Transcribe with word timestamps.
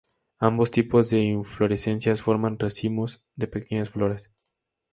Ambos 0.39 0.71
tipos 0.71 1.11
de 1.11 1.21
inflorescencias 1.21 2.23
forman 2.23 2.57
racimos 2.57 3.23
de 3.35 3.45
pequeñas 3.45 3.91
flores. 3.91 4.31